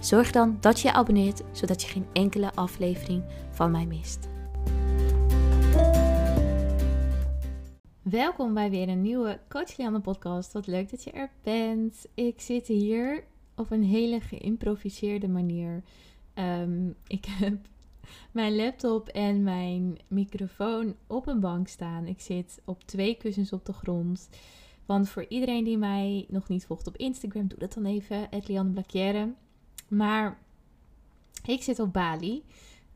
[0.00, 4.28] Zorg dan dat je je abonneert, zodat je geen enkele aflevering van mij mist.
[8.02, 10.52] Welkom bij weer een nieuwe Coach Lianne podcast.
[10.52, 12.06] Wat leuk dat je er bent.
[12.14, 13.24] Ik zit hier
[13.56, 15.82] op een hele geïmproviseerde manier.
[16.34, 17.58] Ehm, ik heb
[18.32, 22.06] mijn laptop en mijn microfoon op een bank staan.
[22.06, 24.28] Ik zit op twee kussens op de grond.
[24.86, 28.28] Want voor iedereen die mij nog niet volgt op Instagram, doe dat dan even.
[28.46, 29.34] Lianne Blacchiere.
[29.88, 30.38] Maar
[31.44, 32.42] ik zit op Bali.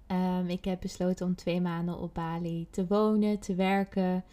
[0.07, 4.25] Um, ik heb besloten om twee maanden op Bali te wonen, te werken.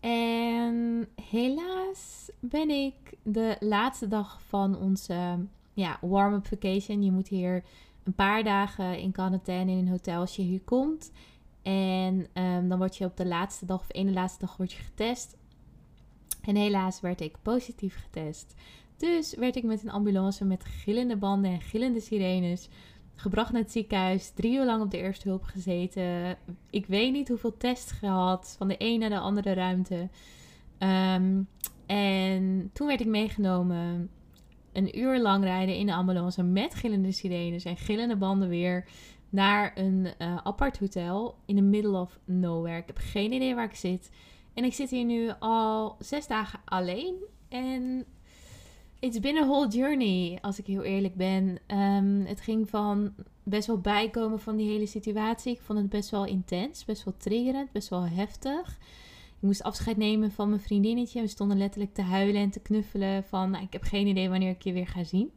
[0.00, 5.38] En helaas ben ik de laatste dag van onze
[5.72, 7.02] ja, warm-up vacation.
[7.02, 7.64] Je moet hier
[8.04, 11.12] een paar dagen in quarantaine in een hotel als je hier komt.
[11.62, 14.82] En um, dan word je op de laatste dag of ene laatste dag word je
[14.82, 15.36] getest.
[16.48, 18.54] En helaas werd ik positief getest.
[18.96, 22.68] Dus werd ik met een ambulance met gillende banden en gillende sirenes
[23.14, 24.30] gebracht naar het ziekenhuis.
[24.30, 26.38] Drie uur lang op de eerste hulp gezeten.
[26.70, 28.54] Ik weet niet hoeveel tests gehad.
[28.58, 30.08] Van de een naar de andere ruimte.
[30.78, 31.42] Ehm,
[31.86, 34.10] en toen werd ik meegenomen.
[34.72, 38.88] Een uur lang rijden in de ambulance met gillende sirenes en gillende banden weer.
[39.28, 42.78] Naar een uh, apart hotel in the middle of nowhere.
[42.78, 44.10] Ik heb geen idee waar ik zit.
[44.58, 47.14] En ik zit hier nu al zes dagen alleen.
[47.48, 48.04] En
[49.00, 51.58] It's been a whole journey, als ik heel eerlijk ben.
[51.66, 55.52] Ehm, het ging van best wel bijkomen van die hele situatie.
[55.52, 58.78] Ik vond het best wel intens, best wel triggerend, best wel heftig.
[59.36, 61.20] Ik moest afscheid nemen van mijn vriendinnetje.
[61.20, 63.50] We stonden letterlijk te huilen en te knuffelen van...
[63.50, 65.30] Nou, ik heb geen idee wanneer ik je weer ga zien.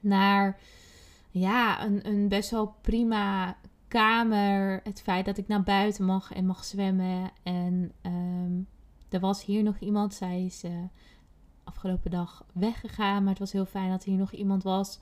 [0.00, 0.60] Naar
[1.30, 3.56] ja, een, een best wel prima
[3.88, 4.80] kamer.
[4.84, 7.30] Het feit dat ik naar buiten mag en mag zwemmen.
[7.42, 8.60] En ehm,
[9.08, 10.64] er was hier nog iemand, zij is...
[10.64, 10.70] Uh,
[11.66, 13.22] afgelopen dag weggegaan.
[13.22, 14.98] Maar het was heel fijn dat hier nog iemand was.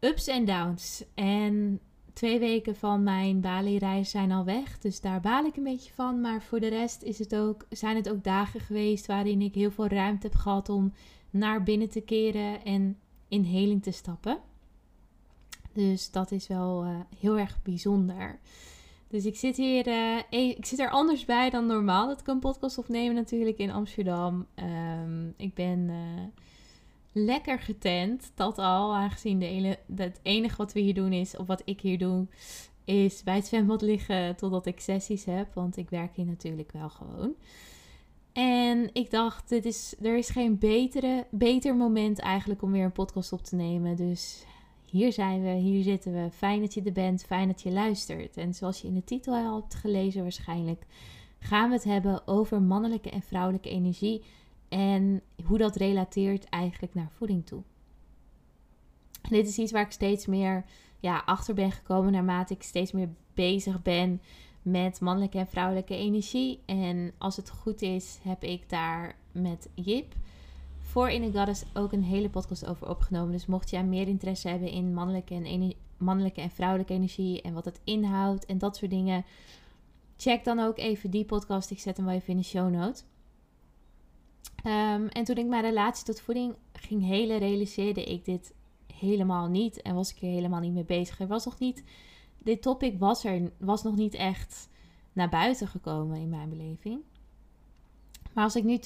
[0.00, 1.04] Ups en downs.
[1.14, 1.80] En
[2.12, 4.78] twee weken van mijn Bali-reis zijn al weg.
[4.78, 6.20] Dus daar baal ik een beetje van.
[6.20, 9.70] Maar voor de rest is het ook, zijn het ook dagen geweest waarin ik heel
[9.70, 10.92] veel ruimte heb gehad om
[11.30, 14.38] naar binnen te keren en in heling te stappen.
[15.74, 18.38] Dus dat is wel uh, heel erg bijzonder.
[19.08, 22.38] Dus ik zit hier, uh, ik zit er anders bij dan normaal dat ik een
[22.38, 24.46] podcast opnemen natuurlijk in Amsterdam.
[24.54, 25.96] Um, ik ben uh,
[27.12, 31.46] lekker getent, dat al, aangezien de ene, het enige wat we hier doen is, of
[31.46, 32.26] wat ik hier doe,
[32.84, 35.54] is bij het zwembad liggen totdat ik sessies heb.
[35.54, 37.34] Want ik werk hier natuurlijk wel gewoon.
[38.32, 42.92] En ik dacht, dit is, er is geen betere, beter moment eigenlijk om weer een
[42.92, 43.96] podcast op te nemen.
[43.96, 44.44] Dus
[44.94, 46.30] hier zijn we, hier zitten we.
[46.30, 48.36] Fijn dat je er bent, fijn dat je luistert.
[48.36, 50.86] En zoals je in de titel al hebt gelezen waarschijnlijk,
[51.38, 54.22] gaan we het hebben over mannelijke en vrouwelijke energie
[54.68, 57.62] en hoe dat relateert eigenlijk naar voeding toe.
[59.28, 60.64] dit is iets waar ik steeds meer
[61.00, 64.20] ja, achter ben gekomen naarmate ik steeds meer bezig ben
[64.62, 66.60] met mannelijke en vrouwelijke energie.
[66.66, 70.14] En als het goed is, heb ik daar met Jip
[70.94, 73.32] voor In the Goddess ook een hele podcast over opgenomen.
[73.32, 77.64] Dus mocht jij meer interesse hebben in mannelijke en, mannelijke en vrouwelijke energie en wat
[77.64, 79.24] het inhoudt en dat soort dingen,
[80.16, 81.70] check dan ook even die podcast.
[81.70, 83.02] Ik zet hem wel even in de show note.
[84.62, 88.54] Ehm, en toen ik mijn relatie tot voeding ging helen, realiseerde ik dit
[88.94, 89.82] helemaal niet.
[89.82, 91.20] En was ik er helemaal niet mee bezig.
[91.20, 91.84] Er was nog niet,
[92.38, 94.68] dit topic was er, was nog niet echt
[95.12, 97.00] naar buiten gekomen in mijn beleving.
[98.32, 98.78] Maar als ik nu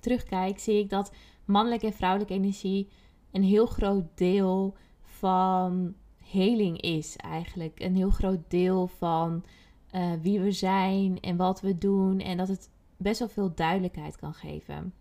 [0.00, 1.12] terugkijk, zie ik dat
[1.52, 2.88] mannelijke en vrouwelijke energie
[3.30, 5.94] een heel groot deel van
[6.24, 7.80] heling is eigenlijk.
[7.80, 9.44] Een heel groot deel van
[9.94, 12.20] uh, wie we zijn en wat we doen.
[12.20, 14.94] En dat het best wel veel duidelijkheid kan geven.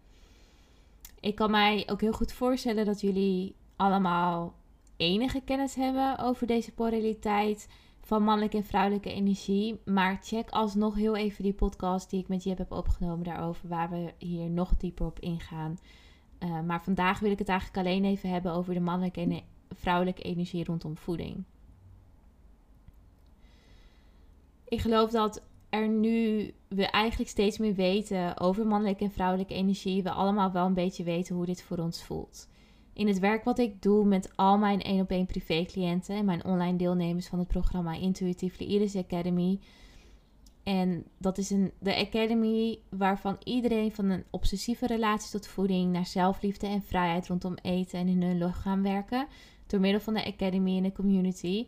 [1.19, 4.53] Ik kan mij ook heel goed voorstellen dat jullie allemaal
[4.98, 7.68] enige kennis hebben over deze polariteit
[8.01, 9.81] van mannelijke en vrouwelijke energie.
[9.86, 13.89] Maar check alsnog heel even die podcast die ik met Jip heb opgenomen daarover, waar
[13.89, 15.77] we hier nog dieper op ingaan.
[16.43, 20.21] Uh, maar vandaag wil ik het eigenlijk alleen even hebben over de mannelijke en vrouwelijke
[20.21, 21.43] energie rondom voeding.
[24.67, 30.03] Ik geloof dat er nu we eigenlijk steeds meer weten over mannelijke en vrouwelijke energie,
[30.03, 32.47] we allemaal wel een beetje weten hoe dit voor ons voelt.
[32.93, 36.25] In het werk wat ik doe met al mijn 1 op 1 privé cliënten en
[36.25, 39.59] mijn online deelnemers van het programma Intuitively Iris Academy.
[40.63, 46.05] En dat is een, de academy waarvan iedereen van een obsessieve relatie tot voeding naar
[46.05, 49.27] zelfliefde en vrijheid rondom eten en in hun lichaam werken.
[49.67, 51.67] Door middel van de academy en de community.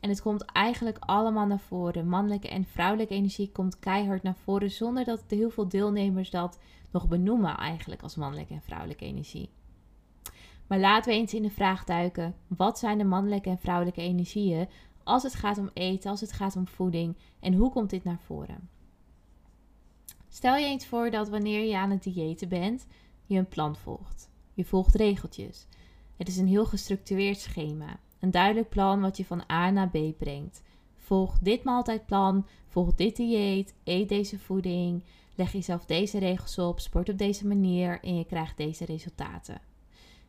[0.00, 2.08] En het komt eigenlijk allemaal naar voren.
[2.08, 6.58] Mannelijke en vrouwelijke energie komt keihard naar voren zonder dat heel veel deelnemers dat
[6.90, 9.50] nog benoemen eigenlijk als mannelijke en vrouwelijke energie.
[10.66, 14.68] Maar laten we eens in de vraag duiken: wat zijn de mannelijke en vrouwelijke energieën
[15.04, 18.20] als het gaat om eten, als het gaat om voeding en hoe komt dit naar
[18.26, 18.68] voren?
[20.28, 22.86] Stel je eens voor dat wanneer je aan het diëten bent,
[23.26, 24.30] je een plan volgt.
[24.54, 25.66] Je volgt regeltjes.
[26.16, 27.98] Het is een heel gestructureerd schema.
[28.18, 30.62] Een duidelijk plan wat je van A naar B brengt.
[30.96, 35.02] Volg dit maaltijdplan, volg dit dieet, eet deze voeding,
[35.34, 39.60] leg jezelf deze regels op, sport op deze manier en je krijgt deze resultaten.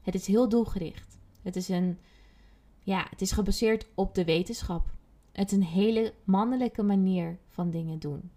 [0.02, 1.18] Het is heel doelgericht.
[1.42, 1.98] Het is, een,
[2.84, 4.92] ja, het is gebaseerd op de wetenschap.
[5.32, 8.32] Het is een hele mannelijke manier van dingen doen.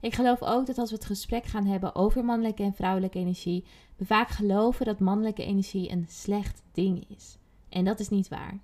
[0.00, 3.64] Ik geloof ook dat als we het gesprek gaan hebben over mannelijke en vrouwelijke energie,
[3.96, 7.38] we vaak geloven dat mannelijke energie een slecht ding is.
[7.68, 8.58] En dat is niet waar.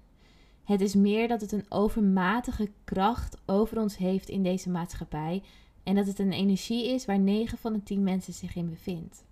[0.64, 5.42] Het is meer dat het een overmatige kracht over ons heeft in deze maatschappij
[5.82, 9.24] en dat het een energie is waar 9 van de 10 mensen zich in bevindt.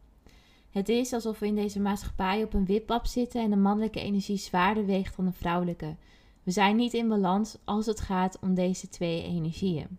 [0.76, 4.36] Het is alsof we in deze maatschappij op een wipbab zitten en de mannelijke energie
[4.36, 5.96] zwaarder weegt dan de vrouwelijke.
[6.42, 9.98] We zijn niet in balans als het gaat om deze twee energieën.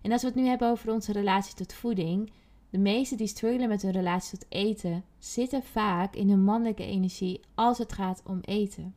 [0.00, 2.30] En als we het nu hebben over onze relatie tot voeding,
[2.70, 7.40] de meesten die struggelen met hun relatie tot eten, zitten vaak in hun mannelijke energie
[7.54, 8.94] als het gaat om eten.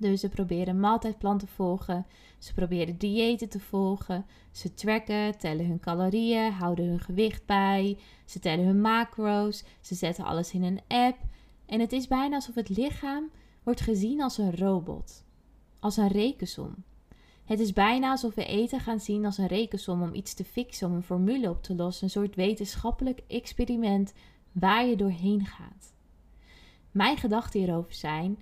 [0.00, 2.06] Dus ze proberen maaltijdplan te volgen,
[2.38, 8.38] ze proberen diëten te volgen, ze tracken, tellen hun calorieën, houden hun gewicht bij, ze
[8.38, 11.18] tellen hun macro's, ze zetten alles in een app.
[11.66, 13.30] En het is bijna alsof het lichaam
[13.62, 15.24] wordt gezien als een robot,
[15.80, 16.74] als een rekensom.
[17.44, 20.88] Het is bijna alsof we eten gaan zien als een rekensom om iets te fixen,
[20.88, 24.12] om een formule op te lossen, een soort wetenschappelijk experiment
[24.52, 25.94] waar je doorheen gaat.
[26.90, 28.38] Mijn gedachten hierover zijn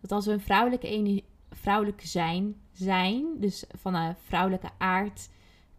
[0.00, 5.30] dat als we een vrouwelijke, vrouwelijke zijn, zijn, dus van een vrouwelijke aard,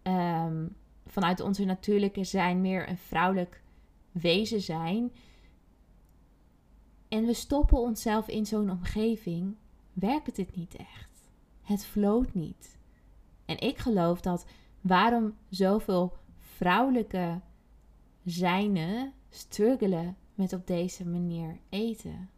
[0.01, 0.67] ehm,
[1.05, 3.61] vanuit onze natuurlijke zijn meer een vrouwelijk
[4.11, 5.11] wezen zijn,
[7.09, 9.55] en we stoppen onszelf in zo'n omgeving,
[9.93, 11.31] werkt het niet echt.
[11.61, 12.77] Het floot niet.
[13.45, 14.45] En ik geloof dat
[14.81, 17.39] waarom zoveel vrouwelijke
[18.25, 22.29] zijnen struggelen met op deze manier eten.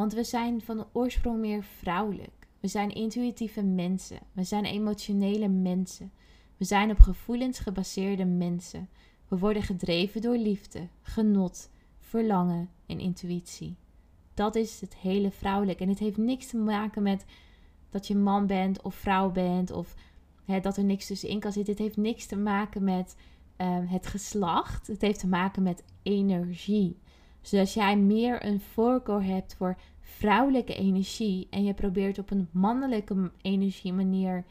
[0.00, 2.46] Want we zijn van oorsprong meer vrouwelijk.
[2.60, 4.18] We zijn intuïtieve mensen.
[4.32, 6.12] We zijn emotionele mensen.
[6.56, 8.88] We zijn op gevoelens gebaseerde mensen.
[9.28, 13.76] We worden gedreven door liefde, genot, verlangen en intuïtie.
[14.34, 15.80] Dat is het hele vrouwelijk.
[15.80, 17.24] En het heeft niks te maken met
[17.90, 19.94] dat je man bent of vrouw bent of
[20.44, 21.72] hè, dat er niks tussenin kan zitten.
[21.72, 23.16] Het heeft niks te maken met
[23.56, 24.86] ehm, het geslacht.
[24.86, 26.98] Het heeft te maken met energie.
[27.42, 33.30] Als jij meer een voorkeur hebt voor vrouwelijke energie en je probeert op een mannelijke
[33.42, 34.44] energie manier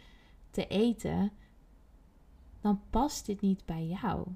[0.51, 1.31] te eten,
[2.62, 4.27] dan past dit niet bij jou.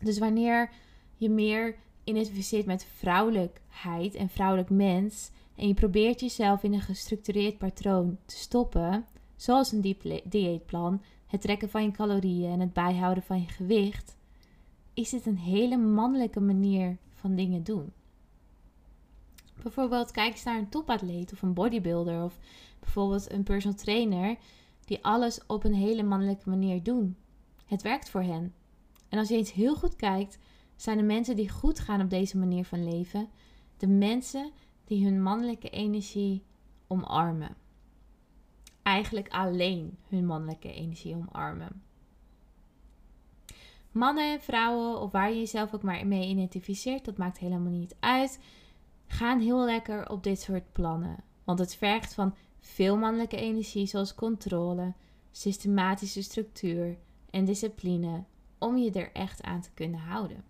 [0.00, 0.70] Dus wanneer
[1.16, 7.58] je meer identificeert met vrouwelijkheid en vrouwelijk mens en je probeert jezelf in een gestructureerd
[7.58, 9.06] patroon te stoppen,
[9.36, 14.16] zoals een dieetplan, het trekken van je calorieën en het bijhouden van je gewicht,
[14.94, 17.92] is dit een hele mannelijke manier van dingen doen.
[19.62, 22.38] Bijvoorbeeld kijk eens naar een topatleet of een bodybuilder of
[22.80, 24.36] bijvoorbeeld een personal trainer
[24.84, 27.16] die alles op een hele mannelijke manier doen.
[27.66, 28.54] Het werkt voor hen.
[29.08, 30.38] En als je eens heel goed kijkt,
[30.76, 33.28] zijn de mensen die goed gaan op deze manier van leven,
[33.76, 34.50] de mensen
[34.84, 36.42] die hun mannelijke energie
[36.86, 37.56] omarmen.
[38.82, 41.82] Eigenlijk alleen hun mannelijke energie omarmen.
[43.92, 47.96] Mannen en vrouwen, of waar je jezelf ook maar mee identificeert, dat maakt helemaal niet
[48.00, 48.38] uit,
[49.06, 51.16] gaan heel lekker op dit soort plannen.
[51.44, 54.92] Want het vergt van veel mannelijke energie, zoals controle,
[55.30, 56.98] systematische structuur
[57.30, 58.24] en discipline,
[58.58, 60.44] om je er echt aan te kunnen houden.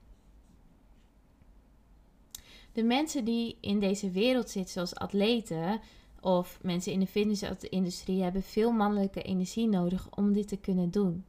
[2.72, 5.80] De mensen die in deze wereld zitten, zoals atleten
[6.20, 11.24] of mensen in de fitnessindustrie, hebben veel mannelijke energie nodig om dit te kunnen doen.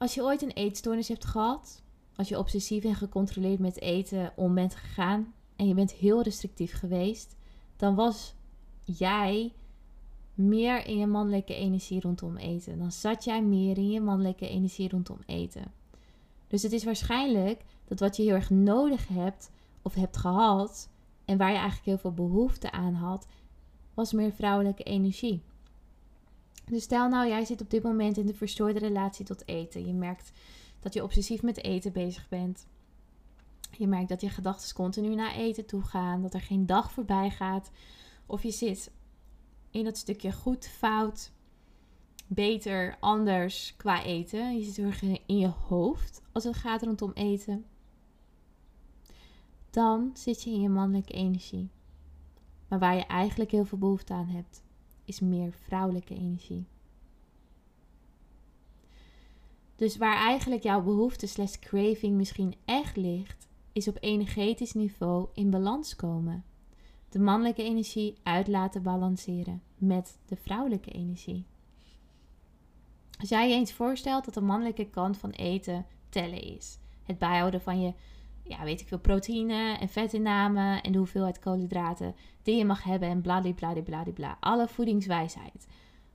[0.00, 1.82] Als je ooit een eetstoornis hebt gehad,
[2.16, 6.72] als je obsessief en gecontroleerd met eten om bent gegaan en je bent heel restrictief
[6.72, 7.36] geweest,
[7.76, 8.34] dan was
[8.84, 9.52] jij
[10.34, 12.78] meer in je mannelijke energie rondom eten.
[12.78, 15.72] Dan zat jij meer in je mannelijke energie rondom eten.
[16.48, 19.50] Dus het is waarschijnlijk dat wat je heel erg nodig hebt
[19.82, 20.88] of hebt gehad
[21.24, 23.26] en waar je eigenlijk heel veel behoefte aan had,
[23.94, 25.42] was meer vrouwelijke energie.
[26.70, 29.86] Dus stel nou, jij zit op dit moment in de verstoorde relatie tot eten.
[29.86, 30.32] Je merkt
[30.80, 32.66] dat je obsessief met eten bezig bent.
[33.70, 37.30] Je merkt dat je gedachten continu naar eten toe gaan, dat er geen dag voorbij
[37.30, 37.70] gaat.
[38.26, 38.90] Of je zit
[39.70, 41.32] in dat stukje goed, fout,
[42.26, 44.58] beter, anders qua eten.
[44.58, 47.64] Je zit heel erg in je hoofd als het gaat rondom eten.
[49.70, 51.70] Dan zit je in je mannelijke energie.
[52.68, 54.62] Maar waar je eigenlijk heel veel behoefte aan hebt,
[55.10, 56.66] is meer vrouwelijke energie.
[59.76, 65.50] Dus waar eigenlijk jouw behoefte slash craving misschien echt ligt, is op energetisch niveau in
[65.50, 66.44] balans komen.
[67.08, 71.44] De mannelijke energie uit laten balanceren met de vrouwelijke energie.
[73.18, 76.78] Als jij je eens voorstelt dat de mannelijke kant van eten tellen is.
[77.02, 77.94] Het bijhouden van je,
[78.50, 83.08] ja, weet ik veel, proteïne en vetinname en de hoeveelheid koolhydraten die je mag hebben
[83.08, 84.36] en bladibladibladibla.
[84.40, 85.66] Alle voedingswijsheid.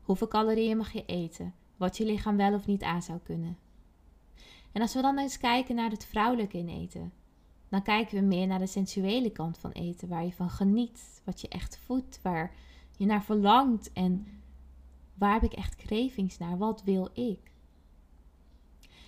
[0.01, 1.53] Hoeveel calorieën mag je eten?
[1.77, 3.57] Wat je lichaam wel of niet aan zou kunnen.
[4.71, 7.13] En als we dan eens kijken naar het vrouwelijke in eten,
[7.69, 11.41] dan kijken we meer naar de sensuele kant van eten, waar je van geniet, wat
[11.41, 12.53] je echt voedt, waar
[12.97, 14.27] je naar verlangt en
[15.13, 17.51] waar heb ik echt cravings naar, wat wil ik.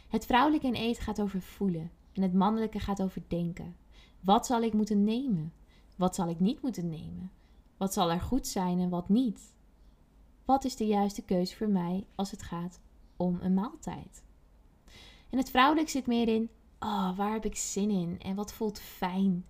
[0.08, 3.76] Het vrouwelijke in eten gaat over voelen en het mannelijke gaat over denken.
[4.20, 5.54] Wat zal ik moeten nemen?
[5.96, 7.32] Wat zal ik niet moeten nemen?
[7.78, 9.54] Wat zal er goed zijn en wat niet?
[10.46, 12.80] Wat is de juiste keuze voor mij als het gaat
[13.16, 14.24] om een maaltijd?
[15.30, 18.80] En het vrouwelijk zit meer in, oh, waar heb ik zin in en wat voelt
[18.80, 19.46] fijn?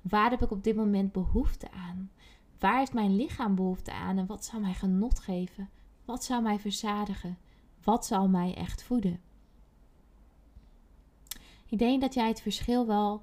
[0.00, 2.10] Waar heb ik op dit moment behoefte aan?
[2.58, 5.70] Waar heeft mijn lichaam behoefte aan en wat zou mij genot geven?
[6.04, 7.38] Wat zou mij verzadigen?
[7.82, 9.20] Wat zal mij echt voeden?
[11.72, 13.22] Ik denk dat jij het verschil wel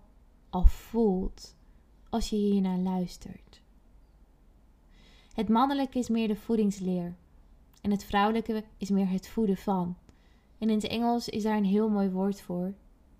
[0.49, 1.55] al voelt
[2.09, 3.61] als je hier naar luistert.
[5.33, 7.15] Het mannelijke is meer de voedingsleer
[7.81, 9.97] en het vrouwelijke is meer het voeden van.
[10.57, 12.73] En in het Engels is daar een heel mooi woord voor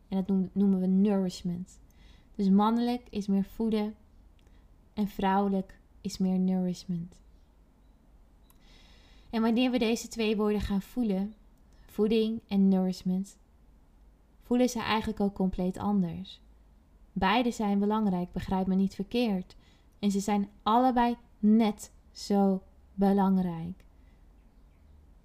[0.08, 1.80] en dat noemen we nourishment.
[2.36, 3.96] Dus mannelijk is meer voeden
[4.94, 7.22] en vrouwelijk is meer nourishment.
[9.30, 11.34] En wanneer we deze twee woorden gaan voelen,
[11.80, 13.38] voeding en nourishment,
[14.50, 16.42] voelen ze eigenlijk ook compleet anders.
[17.14, 19.56] Beide zijn belangrijk, begrijp me niet verkeerd.
[20.00, 22.62] En ze zijn allebei net zo
[22.94, 23.86] belangrijk.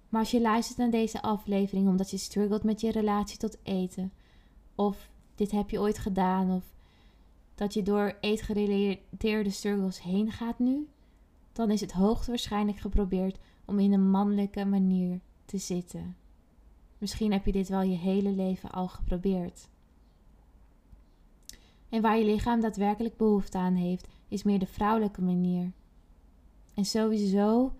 [0.09, 4.11] Maar als je luistert naar deze aflevering omdat je struggelt met je relatie tot eten,
[4.75, 6.63] of dit heb je ooit gedaan, of
[7.55, 10.87] dat je door eetgerelateerde struggles heen gaat nu,
[11.51, 16.15] dan is het hoogstwaarschijnlijk geprobeerd om in een mannelijke manier te zitten.
[16.97, 19.69] Misschien heb je dit wel je hele leven al geprobeerd.
[21.89, 25.71] En waar je lichaam daadwerkelijk behoefte aan heeft, is meer de vrouwelijke manier.
[26.73, 27.73] En sowieso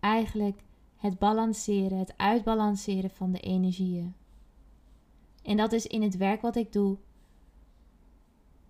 [0.00, 0.62] eigenlijk
[0.96, 4.14] het balanceren, het uitbalanceren van de energieën.
[5.42, 6.96] En dat is in het werk wat ik doe,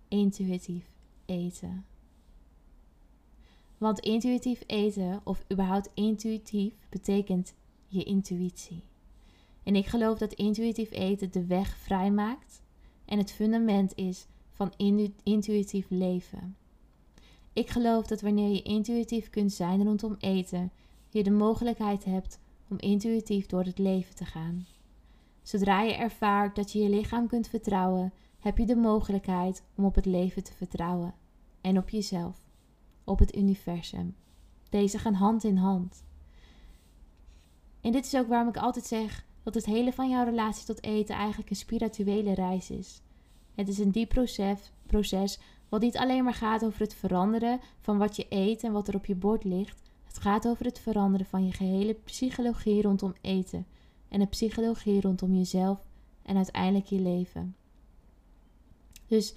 [0.07, 0.85] intuïtief
[1.25, 1.85] eten.
[3.77, 7.53] Want intuïtief eten, of überhaupt intuïtief, betekent
[7.87, 8.83] je intuïtie.
[9.69, 12.61] En ik geloof dat intuïtief eten de weg vrijmaakt
[13.05, 14.73] en het fundament is van
[15.23, 16.57] intuïtief leven.
[17.53, 20.71] Ik geloof dat wanneer je intuïtief kunt zijn rondom eten,
[21.09, 24.67] je de mogelijkheid hebt om intuïtief door het leven te gaan.
[25.41, 29.95] Zodra je ervaart dat je je lichaam kunt vertrouwen, heb je de mogelijkheid om op
[29.95, 31.13] het leven te vertrouwen
[31.61, 32.37] en op jezelf
[33.03, 34.15] op het universum.
[34.69, 36.03] Deze gaan hand in hand.
[37.81, 40.83] En dit is ook waarom ik altijd zeg dat het hele van jouw relatie tot
[40.83, 43.01] eten eigenlijk een spirituele reis is.
[43.55, 45.39] Het is een diep proces, proces
[45.69, 48.95] wat niet alleen maar gaat over het veranderen van wat je eet en wat er
[48.95, 49.81] op je bord ligt.
[50.03, 53.65] Het gaat over het veranderen van je gehele psychologie rondom eten
[54.07, 55.85] en de psychologie rondom jezelf
[56.23, 57.55] en uiteindelijk je leven.
[59.07, 59.33] Dus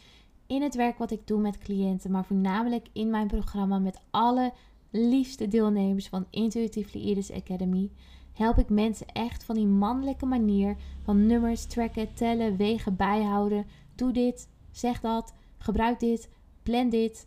[0.46, 4.52] in het werk wat ik doe met cliënten, maar voornamelijk in mijn programma met alle
[4.90, 7.90] liefste deelnemers van Intuitive Leaders Academy,
[8.32, 13.66] help ik mensen echt van die mannelijke manier van nummers tracken, tellen, wegen, bijhouden.
[13.94, 16.30] Doe dit, zeg dat, gebruik dit,
[16.62, 17.26] plan dit.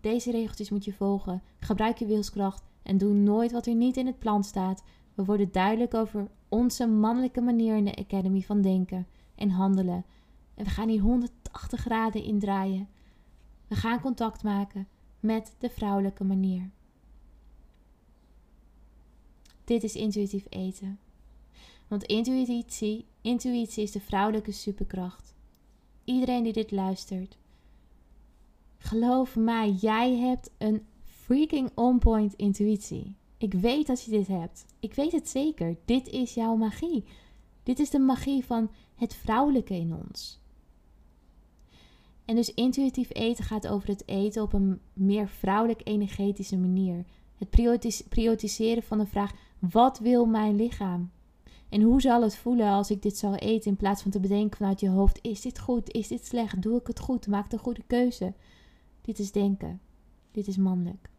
[0.00, 1.42] Deze regeltjes moet je volgen.
[1.58, 4.84] Gebruik je wilskracht en doe nooit wat er niet in het plan staat.
[5.14, 10.04] We worden duidelijk over onze mannelijke manier in de Academy van denken en handelen.
[10.54, 12.88] En we gaan hier 180 graden indraaien.
[13.66, 14.88] We gaan contact maken
[15.20, 16.70] met de vrouwelijke manier.
[19.68, 20.98] Dit is intuïtief eten.
[21.88, 25.34] Want intuïtie, intuïtie is de vrouwelijke superkracht.
[26.04, 27.38] Iedereen die dit luistert,
[28.78, 33.14] geloof mij, jij hebt een freaking on-point intuïtie.
[33.38, 34.66] Ik weet dat je dit hebt.
[34.80, 35.76] Ik weet het zeker.
[35.84, 37.04] Dit is jouw magie.
[37.62, 40.40] Dit is de magie van het vrouwelijke in ons.
[42.24, 47.04] En dus intuïtief eten gaat over het eten op een meer vrouwelijk energetische manier.
[47.36, 47.50] Het
[48.08, 51.10] prioritiseren van de vraag: wat wil mijn lichaam?
[51.68, 54.56] En hoe zal het voelen als ik dit zal eten in plaats van te bedenken
[54.56, 55.92] vanuit je hoofd: is dit goed?
[55.92, 56.62] Is dit slecht?
[56.62, 57.26] Doe ik het goed?
[57.26, 58.34] Maak de goede keuze.
[59.00, 59.80] Dit is denken.
[60.30, 61.10] Dit is mannelijk.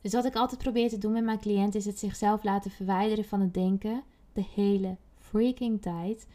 [0.00, 3.24] Dus wat ik altijd probeer te doen met mijn cliënt is het zichzelf laten verwijderen
[3.24, 6.26] van het denken de hele freaking tijd.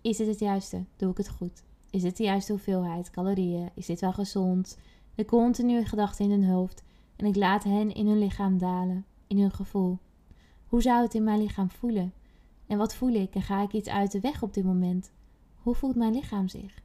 [0.00, 0.84] Is dit het juiste?
[0.96, 1.62] Doe ik het goed?
[1.90, 3.70] Is dit de juiste hoeveelheid calorieën?
[3.74, 4.78] Is dit wel gezond?
[5.14, 6.82] De continue gedachten in hun hoofd
[7.18, 9.98] en ik laat hen in hun lichaam dalen, in hun gevoel.
[10.66, 12.12] Hoe zou het in mijn lichaam voelen?
[12.66, 15.12] En wat voel ik en ga ik iets uit de weg op dit moment?
[15.54, 16.82] Hoe voelt mijn lichaam zich?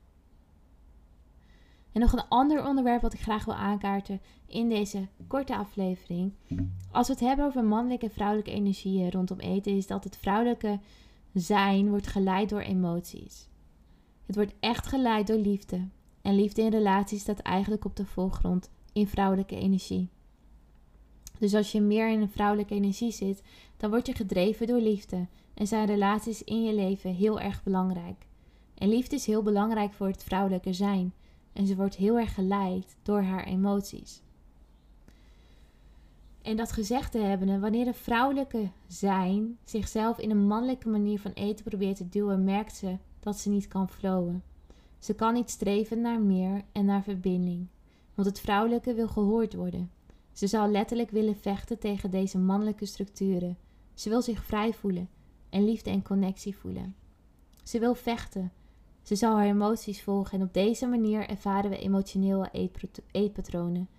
[1.91, 6.33] En nog een ander onderwerp wat ik graag wil aankaarten in deze korte aflevering.
[6.91, 10.79] Als we het hebben over mannelijke en vrouwelijke energieën rondom eten, is dat het vrouwelijke
[11.33, 13.47] zijn wordt geleid door emoties.
[14.25, 15.87] Het wordt echt geleid door liefde.
[16.21, 20.09] En liefde in relaties staat eigenlijk op de voorgrond in vrouwelijke energie.
[21.39, 23.43] Dus als je meer in een vrouwelijke energie zit,
[23.77, 28.25] dan word je gedreven door liefde en zijn relaties in je leven heel erg belangrijk.
[28.73, 31.13] En liefde is heel belangrijk voor het vrouwelijke zijn.
[31.53, 34.21] En ze wordt heel erg geleid door haar emoties.
[36.41, 41.31] En dat gezegd te hebben, wanneer een vrouwelijke zijn zichzelf in een mannelijke manier van
[41.31, 44.43] eten probeert te duwen, merkt ze dat ze niet kan flowen.
[44.99, 47.67] Ze kan niet streven naar meer en naar verbinding,
[48.13, 49.91] want het vrouwelijke wil gehoord worden.
[50.33, 53.57] Ze zal letterlijk willen vechten tegen deze mannelijke structuren.
[53.93, 55.09] Ze wil zich vrij voelen
[55.49, 56.95] en liefde en connectie voelen.
[57.63, 58.51] Ze wil vechten
[59.03, 62.49] ze zal haar emoties volgen en op deze manier ervaren we emotionele
[63.11, 63.89] eetpatronen.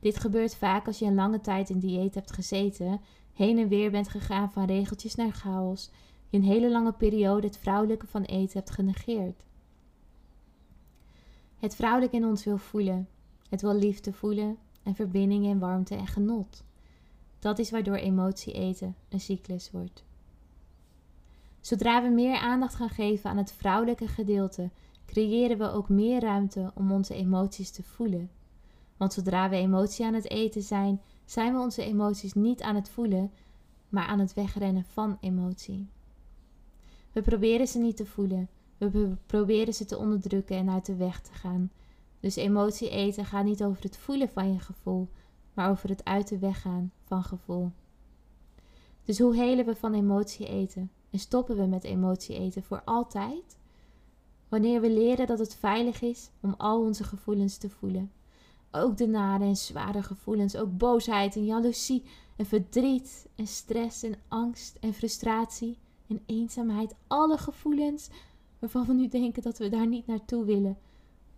[0.00, 3.00] Dit gebeurt vaak als je een lange tijd in dieet hebt gezeten,
[3.32, 5.90] heen en weer bent gegaan van regeltjes naar chaos,
[6.28, 9.44] je een hele lange periode het vrouwelijke van eten hebt genegeerd.
[11.58, 13.08] Het vrouwelijke in ons wil voelen.
[13.48, 16.64] Het wil liefde voelen en verbinding en warmte en genot.
[17.38, 20.04] Dat is waardoor emotie eten een cyclus wordt.
[21.60, 24.70] Zodra we meer aandacht gaan geven aan het vrouwelijke gedeelte,
[25.06, 28.30] creëren we ook meer ruimte om onze emoties te voelen.
[28.96, 32.88] Want zodra we emotie aan het eten zijn, zijn we onze emoties niet aan het
[32.88, 33.32] voelen,
[33.88, 35.88] maar aan het wegrennen van emotie.
[37.12, 41.20] We proberen ze niet te voelen, we proberen ze te onderdrukken en uit de weg
[41.20, 41.70] te gaan.
[42.24, 45.08] Dus emotie eten gaat niet over het voelen van je gevoel,
[45.54, 47.70] maar over het uit de weg gaan van gevoel.
[49.04, 50.90] Dus hoe helen we van emotie eten?
[51.10, 53.58] En stoppen we met emotie eten voor altijd?
[54.48, 58.12] Wanneer we leren dat het veilig is om al onze gevoelens te voelen.
[58.70, 62.02] Ook de nare en zware gevoelens, ook boosheid en jaloezie
[62.36, 66.94] en verdriet en stress en angst en frustratie en eenzaamheid.
[67.06, 68.08] Alle gevoelens
[68.58, 70.78] waarvan we nu denken dat we daar niet naartoe willen.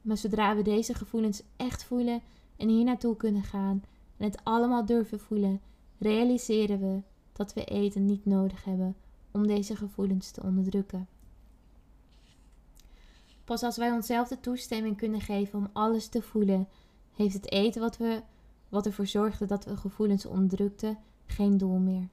[0.06, 2.20] Maar zodra we deze gevoelens echt voelen
[2.56, 3.84] en hier naartoe kunnen gaan
[4.16, 5.60] en het allemaal durven voelen,
[5.98, 7.00] realiseren we
[7.32, 8.96] dat we eten niet nodig hebben
[9.30, 11.08] om deze gevoelens te onderdrukken.
[13.44, 16.68] Pas als wij onszelf de toestemming kunnen geven om alles te voelen,
[17.14, 18.22] heeft het eten wat, we,
[18.68, 22.08] wat ervoor zorgde dat we gevoelens onderdrukten geen doel meer.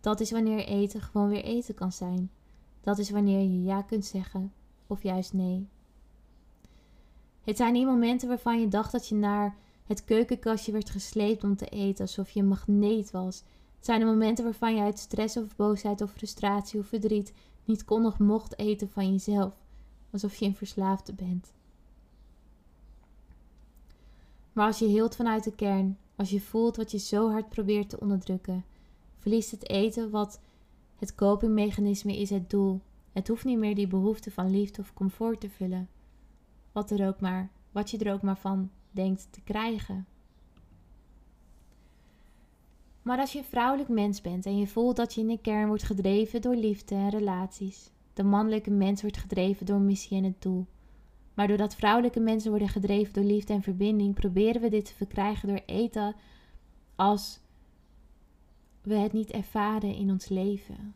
[0.00, 2.30] Dat is wanneer eten gewoon weer eten kan zijn.
[2.80, 4.52] Dat is wanneer je ja kunt zeggen
[4.86, 5.68] of juist nee.
[7.44, 11.56] Het zijn die momenten waarvan je dacht dat je naar het keukenkastje werd gesleept om
[11.56, 13.42] te eten, alsof je een magneet was
[13.82, 17.32] het zijn de momenten waarvan je uit stress of boosheid of frustratie of verdriet
[17.64, 19.56] niet kon of mocht eten van jezelf,
[20.10, 21.52] alsof je een verslaafde bent.
[24.52, 27.88] Maar als je hield vanuit de kern, als je voelt wat je zo hard probeert
[27.88, 28.64] te onderdrukken,
[29.18, 30.40] verliest het eten wat
[30.96, 32.80] het copingmechanisme is het doel.
[33.12, 35.88] Het hoeft niet meer die behoefte van liefde of comfort te vullen.
[36.72, 40.06] Wat, er ook maar, wat je er ook maar van denkt te krijgen.
[43.02, 45.66] Maar als je een vrouwelijk mens bent en je voelt dat je in de kern
[45.66, 50.42] wordt gedreven door liefde en relaties, de mannelijke mens wordt gedreven door missie en het
[50.42, 50.66] doel.
[51.34, 55.48] Maar doordat vrouwelijke mensen worden gedreven door liefde en verbinding, proberen we dit te verkrijgen
[55.48, 56.14] door eten
[56.96, 57.40] als
[58.82, 60.94] we het niet ervaren in ons leven.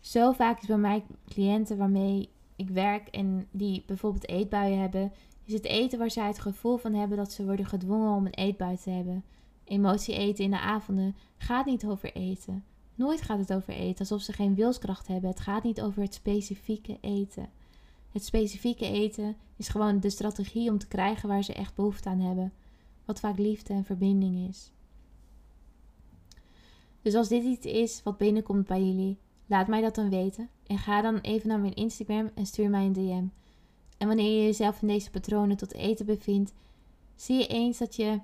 [0.00, 5.12] Zo vaak is bij mij cliënten waarmee ik werk en die bijvoorbeeld eetbuien hebben,
[5.44, 8.34] is het eten waar zij het gevoel van hebben dat ze worden gedwongen om een
[8.34, 9.24] eetbui te hebben
[9.64, 12.64] Emotie eten in de avonden gaat niet over eten.
[12.94, 15.30] Nooit gaat het over eten, alsof ze geen wilskracht hebben.
[15.30, 17.48] Het gaat niet over het specifieke eten.
[18.12, 22.20] Het specifieke eten is gewoon de strategie om te krijgen waar ze echt behoefte aan
[22.20, 22.52] hebben.
[23.04, 24.72] Wat vaak liefde en verbinding is.
[27.02, 30.48] Dus als dit iets is wat binnenkomt bij jullie, laat mij dat dan weten.
[30.66, 33.24] En ga dan even naar mijn Instagram en stuur mij een DM.
[33.98, 36.52] En wanneer je jezelf in deze patronen tot eten bevindt,
[37.16, 38.20] zie je eens dat je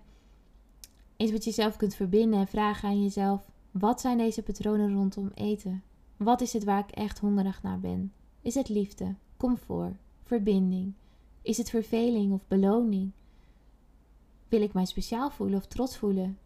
[1.17, 5.83] eens met jezelf kunt verbinden en vragen aan jezelf: wat zijn deze patronen rondom eten?
[6.17, 8.13] Wat is het waar ik echt hongerig naar ben?
[8.43, 10.93] Is het liefde, comfort, verbinding?
[11.43, 13.11] Is het verveling of beloning?
[14.49, 16.39] Wil ik mij speciaal voelen of trots voelen?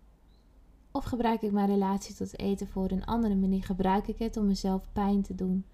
[0.96, 3.64] Of gebruik ik mijn relatie tot eten voor een andere manier?
[3.64, 5.64] Gebruik ik het om mezelf pijn te doen?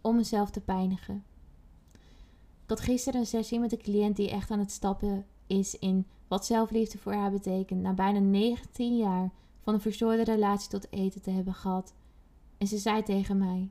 [0.00, 1.24] Om mezelf te pijnigen?
[2.62, 6.06] Ik had gisteren een sessie met een cliënt die echt aan het stappen is in
[6.28, 7.82] wat zelfliefde voor haar betekent.
[7.82, 11.94] Na bijna 19 jaar van een verstoorde relatie tot eten te hebben gehad.
[12.58, 13.70] En ze zei tegen mij: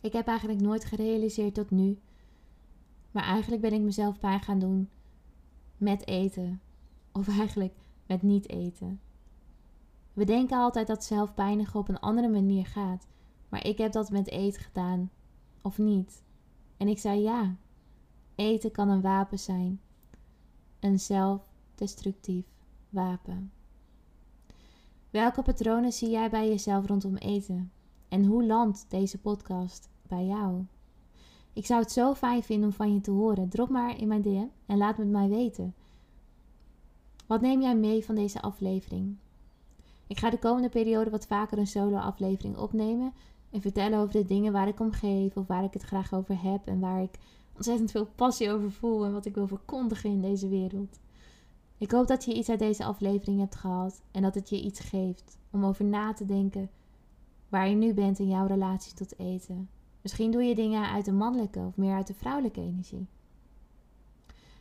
[0.00, 1.98] Ik heb eigenlijk nooit gerealiseerd tot nu.
[3.10, 4.88] Maar eigenlijk ben ik mezelf pijn gaan doen
[5.76, 6.60] met eten.
[7.12, 7.74] Of eigenlijk
[8.06, 9.00] met niet eten.
[10.20, 13.06] We denken altijd dat zelfpijnigen op een andere manier gaat.
[13.48, 15.10] Maar ik heb dat met eten gedaan.
[15.62, 16.22] Of niet?
[16.76, 17.56] En ik zei ja.
[18.34, 19.80] Eten kan een wapen zijn.
[20.80, 22.44] Een zelfdestructief
[22.88, 23.52] wapen.
[25.10, 27.72] Welke patronen zie jij bij jezelf rondom eten?
[28.08, 30.64] En hoe landt deze podcast bij jou?
[31.52, 33.48] Ik zou het zo fijn vinden om van je te horen.
[33.48, 35.74] Drop maar in mijn DM en laat het mij weten.
[37.26, 39.16] Wat neem jij mee van deze aflevering?
[40.10, 43.12] Ik ga de komende periode wat vaker een solo-aflevering opnemen
[43.50, 46.42] en vertellen over de dingen waar ik om geef of waar ik het graag over
[46.42, 47.18] heb en waar ik
[47.56, 51.00] ontzettend veel passie over voel en wat ik wil verkondigen in deze wereld.
[51.78, 54.80] Ik hoop dat je iets uit deze aflevering hebt gehad en dat het je iets
[54.80, 56.70] geeft om over na te denken
[57.48, 59.68] waar je nu bent in jouw relatie tot eten.
[60.02, 63.06] Misschien doe je dingen uit de mannelijke of meer uit de vrouwelijke energie.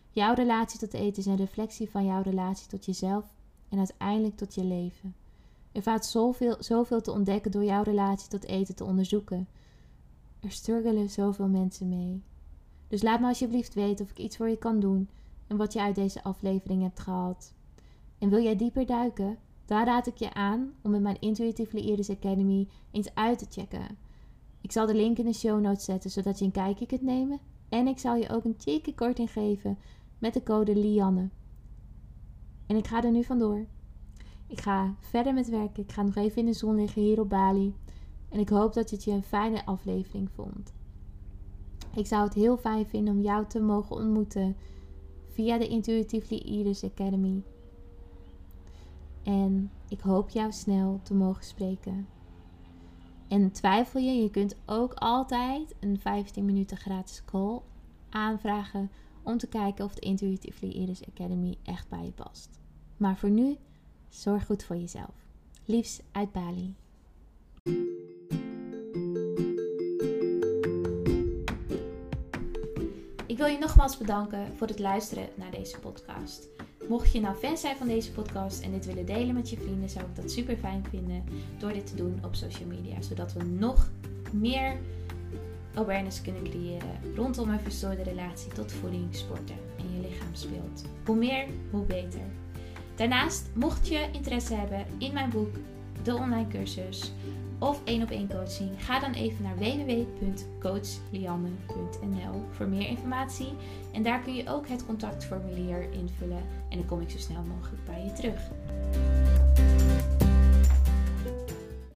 [0.09, 3.33] Jouw relatie tot eten is een reflectie van jouw relatie tot jezelf
[3.69, 5.15] en uiteindelijk tot je leven.
[5.79, 9.47] Er valt zoveel, zoveel te ontdekken door jouw relatie tot eten te onderzoeken.
[10.39, 12.23] Er struggelen zoveel mensen mee.
[12.87, 15.09] Dus laat me alsjeblieft weten of ik iets voor je kan doen
[15.47, 17.53] en wat je uit deze aflevering hebt gehaald.
[18.17, 19.37] En wil jij dieper duiken?
[19.65, 23.97] Dan raad ik je aan om met mijn Intuitively Iris Academy eens uit te checken.
[24.61, 27.39] Ik zal de link in de show notes zetten zodat je een kijkje kunt nemen.
[27.69, 29.77] En ik zal je ook een cheeky korting geven
[30.17, 31.29] met de code Lianne.
[32.67, 33.67] En ik ga er nu vandoor.
[34.49, 35.83] Ik ga verder met werken.
[35.83, 37.75] Ik ga nog even in de zon liggen hier op Bali.
[38.29, 40.73] En ik hoop dat het je een fijne aflevering vond.
[41.95, 44.55] Ik zou het heel fijn vinden om jou te mogen ontmoeten
[45.29, 47.43] via de Intuitively Iris Academy.
[49.23, 52.07] En ik hoop jou snel te mogen spreken.
[53.27, 57.61] En twijfel je, je kunt ook altijd een 15 minuten gratis call
[58.09, 58.91] aanvragen
[59.23, 62.59] om te kijken of de Intuitively Iris Academy echt bij je past.
[62.97, 63.57] Maar voor nu,
[64.09, 65.13] zorg goed voor jezelf.
[65.65, 66.75] Liefs uit Bali.
[73.25, 76.47] Ik wil je nogmaals bedanken voor het luisteren naar deze podcast.
[76.89, 79.89] Mocht je nou fan zijn van deze podcast en dit willen delen met je vrienden,
[79.89, 81.23] zou ik dat super fijn vinden
[81.57, 83.01] door dit te doen op social media.
[83.01, 83.91] Zodat we nog
[84.31, 84.77] meer
[85.73, 90.83] awareness kunnen creëren rondom een verstoorde relatie tot voeding, sporten en je lichaamsbeeld.
[91.05, 92.21] Hoe meer, hoe beter.
[92.99, 95.55] Daarnaast, mocht je interesse hebben in mijn boek,
[96.03, 97.11] de online cursus
[97.59, 103.53] of één op één coaching, ga dan even naar www.coachlianne.nl voor meer informatie.
[103.93, 107.85] En daar kun je ook het contactformulier invullen en dan kom ik zo snel mogelijk
[107.85, 108.41] bij je terug.